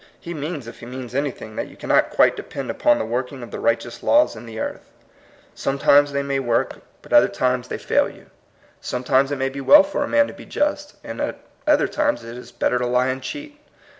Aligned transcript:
He 0.19 0.33
means, 0.33 0.65
if 0.67 0.79
he 0.79 0.87
means 0.87 1.13
anything, 1.13 1.55
that 1.57 1.67
you 1.67 1.77
cannot 1.77 2.09
quite 2.09 2.35
depend 2.35 2.71
upon 2.71 2.97
the 2.97 3.05
working 3.05 3.43
of 3.43 3.51
the 3.51 3.59
righteous 3.59 4.01
laws 4.01 4.35
in 4.35 4.47
this 4.47 4.57
earth. 4.57 4.89
Sometimes 5.53 6.11
they 6.11 6.23
may 6.23 6.39
work, 6.39 6.79
but 7.03 7.13
at 7.13 7.17
other 7.17 7.27
THE 7.27 7.33
DIVINE 7.33 7.51
UNIVERSE. 7.51 7.57
61 7.57 7.57
times 7.57 7.67
they 7.67 7.77
fail 7.77 8.09
you. 8.09 8.25
Sometimes 8.81 9.31
it 9.31 9.35
may 9.37 9.49
be 9.49 9.61
well 9.61 9.83
for 9.83 10.03
a 10.03 10.07
man 10.07 10.25
to 10.25 10.33
be 10.33 10.47
just, 10.47 10.95
and 11.03 11.21
at 11.21 11.41
other 11.67 11.87
times 11.87 12.23
it 12.23 12.35
is 12.35 12.51
better 12.51 12.79
to 12.79 12.87
lie 12.87 13.09
and 13.09 13.21
cheat. 13.21 13.59